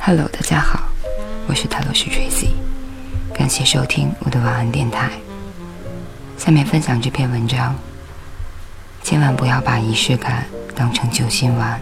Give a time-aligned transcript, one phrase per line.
[0.00, 0.88] Hello，大家好，
[1.48, 2.50] 我是泰罗斯 Tracy，
[3.34, 5.10] 感谢收听我的晚安电台。
[6.36, 7.74] 下面分享这篇文章，
[9.02, 10.46] 千万不要把仪式感
[10.76, 11.80] 当成救心丸。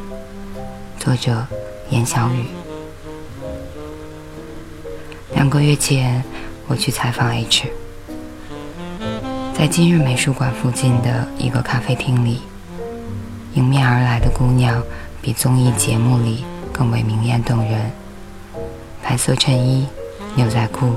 [0.98, 1.46] 作者：
[1.90, 2.46] 严小雨。
[5.34, 6.24] 两个月前，
[6.68, 7.68] 我去采访 H，
[9.56, 12.42] 在今日美术馆附近的一个咖啡厅里，
[13.54, 14.82] 迎面而来的姑娘
[15.22, 17.92] 比综艺节目里更为明艳动人。
[19.00, 19.86] 白色衬衣、
[20.34, 20.96] 牛仔裤，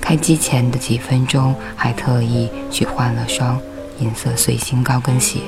[0.00, 3.60] 开机前的几分钟还特意去换了双
[3.98, 5.40] 银色碎心高跟鞋。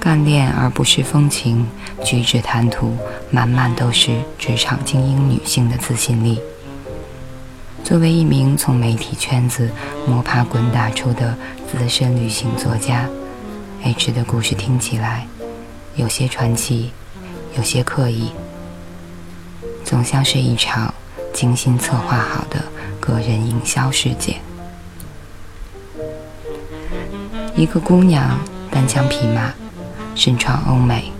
[0.00, 1.66] 干练而不失风情，
[2.02, 2.96] 举止谈吐
[3.30, 6.40] 满满都是职场精英女性的自信力。
[7.84, 9.70] 作为一名从媒体圈子
[10.06, 11.34] 摸爬滚打出的
[11.70, 13.08] 资深旅行作家
[13.82, 15.26] ，H 的故事听起来
[15.96, 16.90] 有些传奇，
[17.56, 18.30] 有些刻意。
[19.84, 20.92] 总像是一场
[21.32, 22.62] 精心策划好的
[23.00, 24.36] 个人营销事件。
[27.56, 28.38] 一个姑娘
[28.70, 29.52] 单枪匹马，
[30.14, 31.10] 身穿欧美，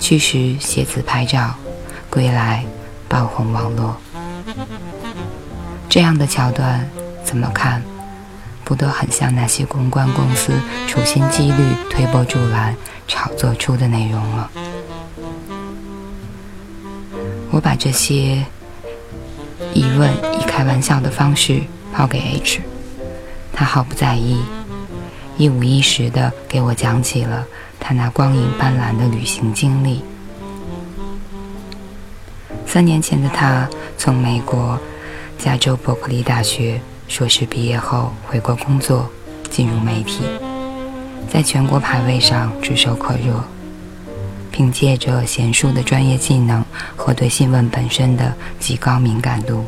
[0.00, 1.54] 去时写字拍照，
[2.08, 2.64] 归来
[3.08, 3.94] 爆红网络。
[5.92, 6.88] 这样的桥段，
[7.22, 7.82] 怎么看，
[8.64, 10.50] 不都很像那些公关公司
[10.88, 12.74] 处心积虑推波助澜、
[13.06, 14.48] 炒作出的内容吗？
[17.50, 18.42] 我把这些
[19.74, 21.60] 疑问以开玩笑的方式
[21.92, 22.62] 抛给 H，
[23.52, 24.40] 他毫不在意，
[25.36, 27.46] 一五一十地给我讲起了
[27.78, 30.02] 他那光影斑斓的旅行经历。
[32.66, 34.80] 三年前的他从美国
[35.42, 39.10] 加州伯克利大学硕士毕业后回国工作，
[39.50, 40.22] 进入媒体，
[41.28, 43.42] 在全国排位上炙手可热。
[44.52, 46.64] 凭借着娴熟的专业技能
[46.94, 49.64] 和对新闻本身的极高敏感度，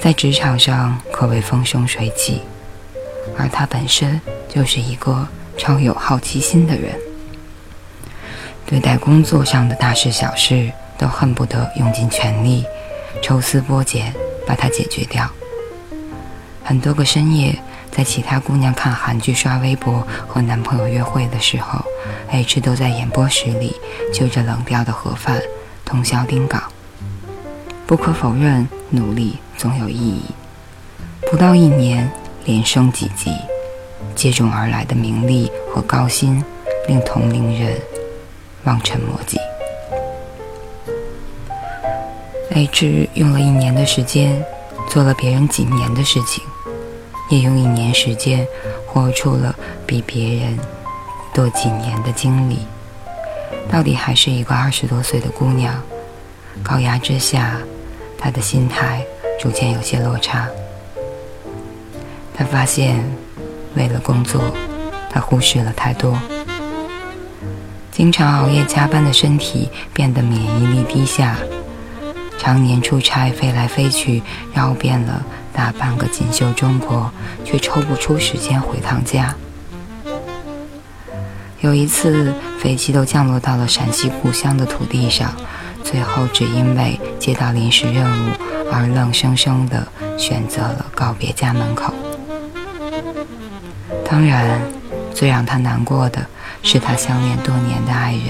[0.00, 2.40] 在职场上可谓风生水起。
[3.36, 4.18] 而他本身
[4.48, 5.28] 就是一个
[5.58, 6.94] 超有好奇心的人，
[8.64, 12.64] 对待工作上的大事小事都恨不得用尽全力，
[13.24, 14.12] 抽丝剥茧
[14.46, 15.26] 把它解决掉。
[16.62, 17.58] 很多个深夜。
[17.90, 21.80] 在其他姑娘看韩剧、刷微博和男朋友约会的时候
[22.28, 23.76] ，H 都在演播室里
[24.12, 25.40] 就着冷掉的盒饭
[25.84, 26.58] 通宵盯稿。
[27.86, 30.24] 不可否认，努力总有意义。
[31.30, 32.10] 不到一年，
[32.46, 33.30] 连升几级，
[34.16, 36.44] 接踵而来的名利和高薪，
[36.88, 37.80] 令同龄人
[38.64, 39.38] 望尘莫及。
[42.50, 44.44] H 用了一年的时间，
[44.88, 46.42] 做了别人几年的事情。
[47.30, 48.46] 也用一年时间，
[48.86, 49.54] 活出了
[49.86, 50.58] 比别人
[51.32, 52.58] 多几年的经历，
[53.70, 55.74] 到底还是一个二十多岁的姑娘。
[56.62, 57.56] 高压之下，
[58.18, 59.02] 她的心态
[59.40, 60.46] 逐渐有些落差。
[62.34, 63.02] 她发现，
[63.74, 64.42] 为了工作，
[65.10, 66.16] 她忽视了太多。
[67.90, 71.36] 经常熬夜加班的身体变得免疫力低下，
[72.38, 74.22] 常年出差飞来飞去，
[74.52, 75.24] 绕遍了。
[75.52, 77.08] 大半个锦绣中国，
[77.44, 79.32] 却抽不出时间回趟家。
[81.60, 85.32] 有一次，飞机都降落到了陕西故乡的土地上，
[85.84, 88.32] 最后只因为接到临时任务
[88.72, 89.86] 而愣生生地
[90.18, 91.94] 选择了告别家门口。
[94.04, 94.60] 当然，
[95.14, 96.26] 最让他难过的
[96.64, 98.22] 是他相恋多年的爱人，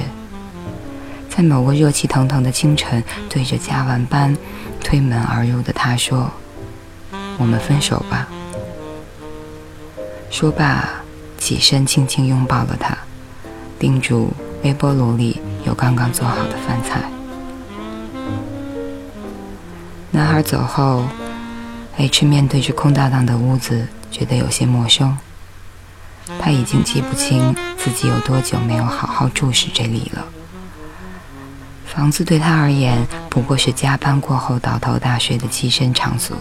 [1.37, 4.37] 在某个热气腾腾的清晨，对着加完班
[4.81, 6.31] 推门而入的他说。
[7.39, 8.29] 我们分手吧。
[10.31, 10.89] 说罢，
[11.37, 12.97] 起身轻轻拥抱了他，
[13.81, 17.03] 叮嘱微波炉里有刚刚做好的饭菜。
[20.13, 21.05] 男孩走后
[21.97, 25.19] ，H 面对着空荡荡的屋子，觉得有些陌生。
[26.39, 30.25] 他已经记不清自己有多久没有好好注视这里了。
[31.95, 36.37] 房子对他而言，不过是加班过后倒头大睡的栖身场所。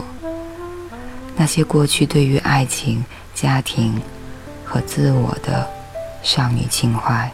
[1.36, 3.06] 那些过去对于爱情、
[3.36, 4.02] 家庭
[4.66, 5.70] 和自我的
[6.24, 7.32] 少女情怀，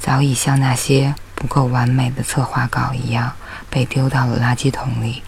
[0.00, 3.30] 早已像那些不够完美的策划稿一样，
[3.68, 5.22] 被丢到了垃圾桶里。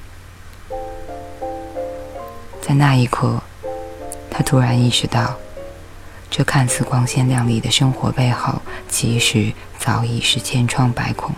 [2.63, 3.43] 在那一刻，
[4.31, 5.37] 他突然意识到，
[6.31, 11.35] 这看似光鲜亮丽的生活背后，其实早已是千疮百孔。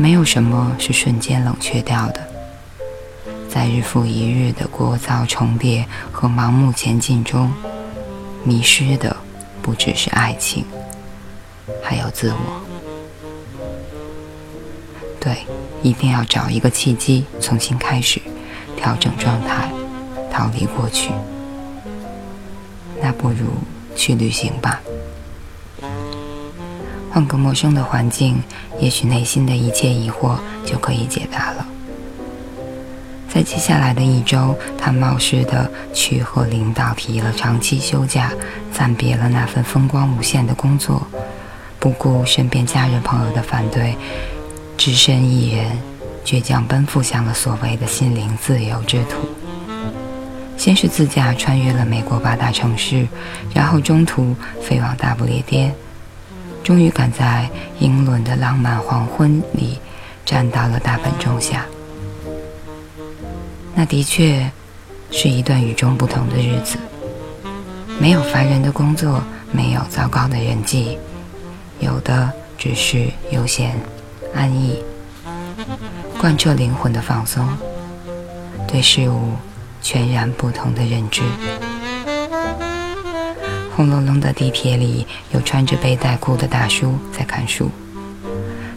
[0.00, 2.24] 没有什么是瞬间冷却掉的。
[3.50, 7.52] 在日复一日的聒噪重叠和盲目前进中，
[8.44, 9.16] 迷失的
[9.60, 10.64] 不只是爱情，
[11.82, 12.62] 还有自我。
[15.18, 15.38] 对，
[15.82, 18.20] 一定要找一个契机，重新开始，
[18.76, 19.68] 调整状态，
[20.30, 21.10] 逃离过去。
[23.02, 23.46] 那不如
[23.96, 24.80] 去旅行吧，
[27.10, 28.42] 换个陌生的环境，
[28.80, 31.66] 也许内心的一切疑惑就可以解答了。
[33.28, 38.32] 在接下来的一周，他冒失地去和领导提了长期休假，
[38.72, 41.06] 暂别了那份风光无限的工作，
[41.78, 43.96] 不顾身边家人朋友的反对，
[44.76, 45.78] 只身一人，
[46.24, 49.18] 倔强奔赴向了所谓的心灵自由之途。
[50.56, 53.06] 先是自驾穿越了美国八大城市，
[53.54, 55.72] 然后中途飞往大不列颠，
[56.68, 57.48] 终于赶在
[57.78, 59.78] 英伦的浪漫黄昏里
[60.26, 61.64] 站到了大本钟下。
[63.74, 64.50] 那的确
[65.10, 66.76] 是一段与众不同的日子，
[67.98, 70.98] 没有烦人的工作，没有糟糕的人际，
[71.80, 73.74] 有的只是悠闲、
[74.34, 74.84] 安逸、
[76.20, 77.48] 贯彻灵魂的放松，
[78.66, 79.32] 对事物
[79.80, 81.22] 全然不同的认知。
[83.78, 87.70] 轰隆隆的地铁里，有穿着背带裤的大叔在看书，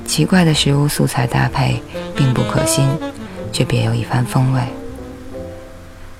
[0.05, 1.81] 奇怪的食物素材搭配
[2.15, 2.87] 并不可信，
[3.51, 4.61] 却别有一番风味。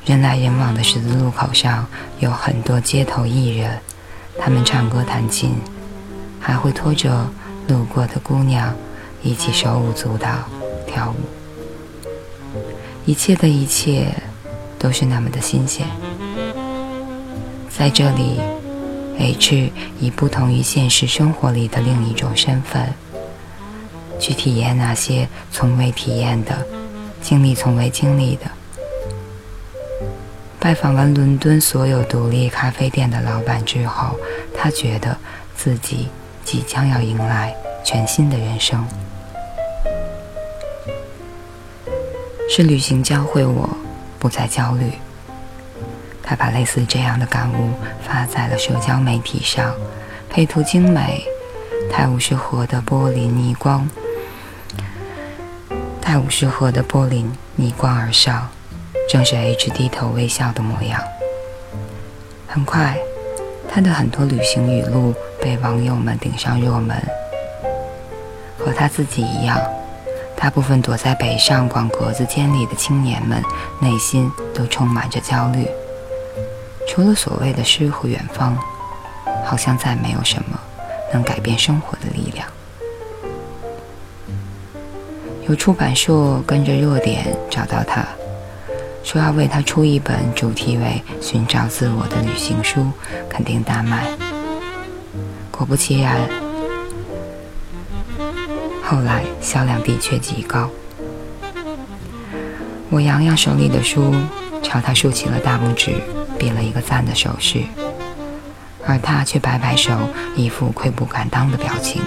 [0.04, 1.86] 人来人往的十字路口上，
[2.22, 3.78] 有很多街头艺人，
[4.40, 5.54] 他们唱歌弹琴，
[6.40, 7.30] 还会拖着
[7.68, 8.74] 路过的姑娘
[9.22, 10.28] 一起手舞足蹈
[10.88, 12.60] 跳舞。
[13.06, 14.08] 一切的一切
[14.80, 15.86] 都是那么的新鲜。
[17.70, 18.40] 在这里
[19.22, 22.94] ，H 以不同于现实生活里的另一种身份，
[24.20, 26.66] 去体验那些从未体验的，
[27.22, 28.50] 经历从未经历的。
[30.60, 34.16] 拜访完伦敦所有独立咖啡店的老板之后，
[34.56, 35.18] 他觉得
[35.56, 36.08] 自己
[36.44, 38.86] 即将要迎来全新的人生。
[42.50, 43.70] 是旅行教会我
[44.20, 44.92] 不再焦虑。
[46.32, 47.74] 他把类似这样的感悟
[48.08, 49.76] 发在了社交媒体上，
[50.30, 51.26] 配图精美，
[51.92, 53.86] 泰晤士河的玻璃逆光，
[56.02, 57.26] 泰晤士河的玻璃
[57.58, 58.48] 逆光而上。
[59.10, 61.04] 正是 H 低头微笑的模样。
[62.48, 62.98] 很快，
[63.70, 66.96] 他的很多旅行语录被网友们顶上热门。
[68.58, 69.60] 和他自己一样，
[70.38, 73.44] 大部分躲在北上广格子间里的青年们，
[73.82, 75.68] 内心都充满着焦虑。
[76.88, 78.58] 除了所谓的诗和远方，
[79.46, 80.60] 好像再没有什么
[81.14, 82.48] 能改变生活的力量。
[85.48, 88.06] 有出版社跟着热点找到他。
[89.04, 92.92] 说要为他出一本主题为“寻找自我”的旅行书，
[93.28, 94.06] 肯定大卖。
[95.50, 96.20] 果不其然，
[98.84, 100.70] 后来销量的确极高。
[102.92, 104.14] 我扬扬手里的书，
[104.62, 105.96] 朝他竖起了大拇指，
[106.42, 107.62] 比了一个赞的手势，
[108.88, 109.92] 而他却摆摆手，
[110.36, 112.02] 一副愧不敢当的表情。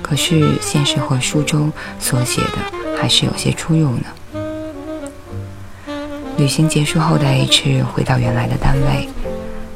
[0.00, 4.04] 可是现实和书中所写的还是有些出入呢。
[6.36, 9.08] 旅行结束后的 H 回到原来的单位，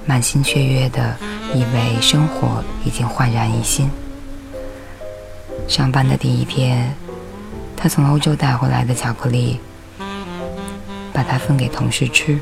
[0.05, 1.17] 满心雀跃的
[1.53, 3.91] 以为生活已经焕然一新。
[5.67, 6.95] 上班的第一天，
[7.77, 9.59] 他从欧洲带回来的巧克力，
[11.13, 12.39] 把它分给同事吃。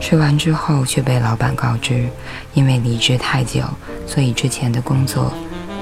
[0.00, 2.08] 吃完之后，却被老板告知，
[2.54, 3.62] 因为离职太久，
[4.06, 5.32] 所以之前的工作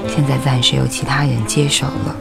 [0.08, 2.16] 现在暂时由其他人接手了。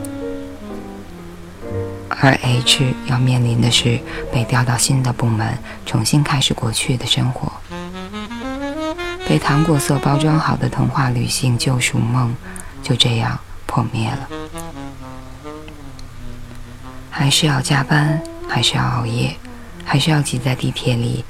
[2.10, 4.00] 而 H 要面临的是
[4.32, 7.52] 被调到新的部门，重新开始过去的生活。
[9.28, 12.34] 被糖果色包装好的童话旅行救赎梦，
[12.84, 14.30] 就这样破灭了。
[17.10, 19.36] 还是要加班，还是要熬夜，
[19.84, 21.26] 还是要挤在地铁里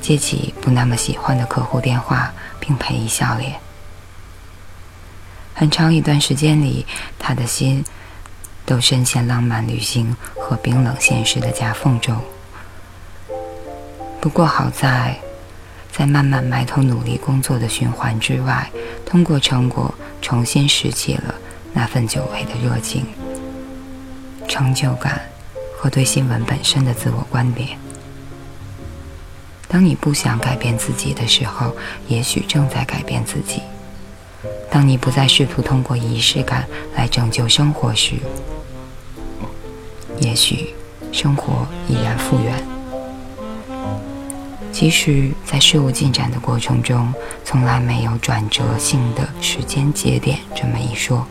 [0.00, 3.60] 接起不那么喜欢的客户电话，并赔一笑脸。
[5.54, 6.86] 很长一段时间里，
[7.18, 7.84] 他的心。
[8.66, 12.16] 都深陷浪漫旅行和冰冷现实的夹缝中。
[14.20, 15.18] 不过好在，
[15.90, 18.70] 在慢慢埋头努力工作的循环之外，
[19.04, 19.92] 通过成果
[20.22, 21.34] 重新拾起了
[21.72, 23.04] 那份久违的热情、
[24.46, 25.20] 成就感
[25.76, 27.76] 和对新闻本身的自我观点。
[29.72, 31.74] 当你不想改变自己的时候，
[32.08, 33.62] 也许正在改变自己。
[34.68, 38.16] 当你不再试图通过仪式感来拯救生活时，
[40.18, 40.74] 也许
[41.12, 42.52] 生活已然复原。
[44.72, 47.12] 即使在事物进展的过程中，
[47.44, 51.24] 从来没有转折性的时间节点这么一说，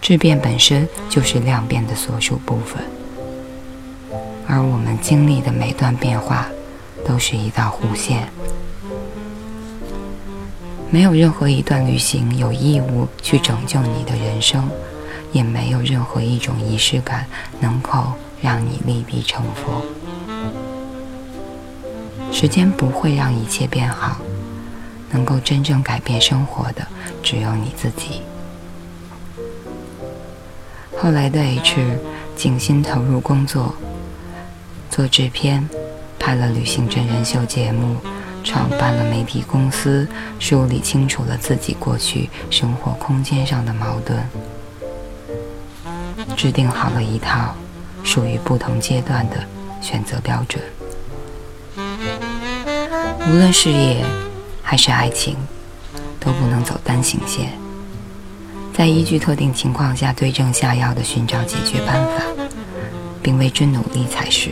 [0.00, 2.82] 质变本身就是量变的所属部分，
[4.48, 6.48] 而我们经历的每段变化，
[7.06, 8.28] 都是一道弧线。
[10.90, 14.68] 没有任何一段旅行有义务去拯救你的人生，
[15.32, 17.26] 也没有任何一种仪式感
[17.60, 19.84] 能够让你立地成佛。
[22.30, 24.18] 时间不会让一切变好，
[25.10, 26.86] 能够真正改变生活的
[27.22, 28.22] 只有你自己。
[30.96, 31.98] 后来的 H
[32.36, 33.74] 静心投入工作，
[34.90, 35.68] 做制片，
[36.24, 37.98] 拍了旅行真人秀节目。
[38.42, 40.06] 创办了媒体公司，
[40.38, 44.22] 梳理清楚了自己过去生活空间上的矛盾，
[46.36, 47.54] 制定好了一套
[48.02, 49.36] 属于不同阶段的
[49.80, 50.62] 选择标准。
[53.26, 54.04] 无论事业
[54.62, 55.36] 还是爱情，
[56.20, 57.50] 都不能走单行线，
[58.74, 62.24] 在依据特定情况下对症下药的寻找解决办法，
[63.22, 64.50] 并为之努力才是。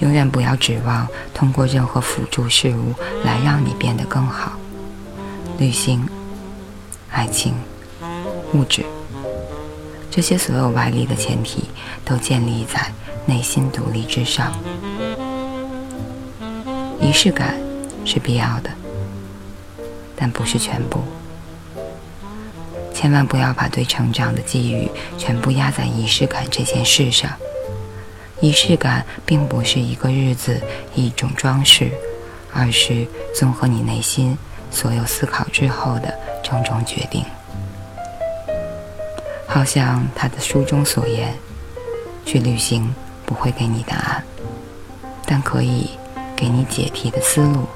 [0.00, 4.52] 永远不要指望通过任何辅助事物来让你变得更好。
[5.58, 6.06] 旅行、
[7.10, 7.54] 爱情、
[8.54, 8.84] 物质，
[10.10, 11.64] 这些所有外力的前提
[12.04, 12.90] 都建立在
[13.26, 14.52] 内心独立之上。
[16.98, 17.58] 仪式感
[18.04, 18.70] 是必要的，
[20.16, 21.00] 但不是全部。
[22.94, 27.30] 千万不要把对成长的寄予全部压在仪式感这件事上。
[28.40, 30.60] 仪式感并不是一个日子
[30.94, 31.90] 一种装饰，
[32.52, 34.36] 而是综合你内心
[34.70, 37.24] 所有思考之后的种种决定。
[39.46, 41.34] 好像他的书中所言，
[42.24, 42.94] 去旅行
[43.26, 44.24] 不会给你答案，
[45.26, 45.90] 但可以
[46.34, 47.66] 给你解题的思路。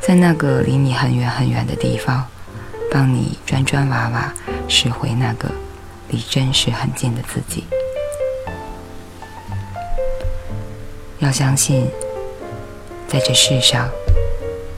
[0.00, 2.26] 在那个离你很远很远的地方，
[2.92, 4.32] 帮你砖砖瓦瓦
[4.68, 5.50] 拾回那个
[6.08, 7.64] 离真实很近的自己。
[11.24, 11.88] 要相信，
[13.08, 13.88] 在这世上，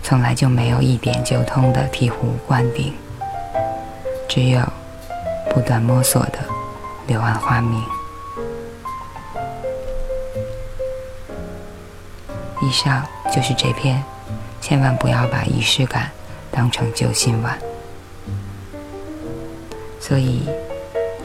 [0.00, 2.14] 从来就没有一点就通的醍醐
[2.46, 2.94] 灌顶，
[4.28, 4.60] 只有
[5.50, 6.38] 不断摸索的
[7.08, 7.82] 柳暗花明。
[12.62, 14.00] 以上就是这篇，
[14.60, 16.12] 千万不要把仪式感
[16.52, 17.58] 当成救心丸。
[20.00, 20.48] 所以，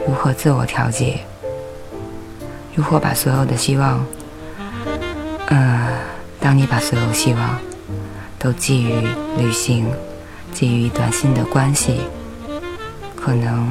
[0.04, 1.20] 如何自我调节？
[2.74, 4.04] 如何把所有的希望？
[5.52, 5.86] 呃，
[6.40, 7.58] 当你把所有希望
[8.38, 8.94] 都寄予
[9.36, 9.86] 旅行，
[10.50, 12.00] 寄予一段新的关系，
[13.14, 13.70] 可能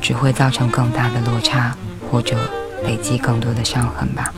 [0.00, 1.76] 只会造成更大的落差，
[2.10, 2.34] 或者
[2.82, 4.32] 累积更多的伤痕吧。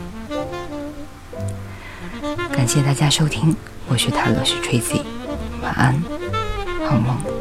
[2.51, 3.55] 感谢大家收听，
[3.87, 5.03] 我是泰勒，是 Tracy，
[5.63, 6.03] 晚安，
[6.89, 7.40] 好梦。